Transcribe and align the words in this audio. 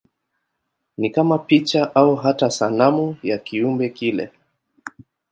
Ni 0.97 1.09
kama 1.09 1.37
picha 1.39 1.95
au 1.95 2.15
hata 2.15 2.49
sanamu 2.49 3.17
ya 3.23 3.37
kiumbe 3.37 3.89
kile. 3.89 4.31